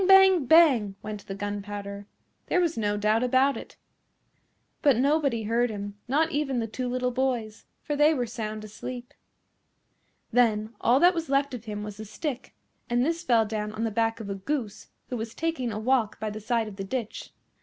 [0.07, 0.45] Bang!
[0.47, 0.95] Bang!
[1.03, 2.07] went the gunpowder.
[2.47, 3.77] There was no doubt about it.
[4.81, 9.13] But nobody heard him, not even the two little boys, for they were sound asleep.
[10.31, 12.55] Then all that was left of him was the stick,
[12.89, 16.19] and this fell down on the back of a Goose who was taking a walk
[16.19, 17.29] by the side of the ditch.